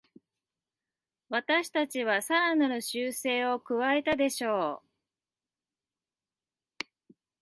[1.29, 4.81] 私たちはさらなる修正を加えたでしょ
[6.79, 6.83] う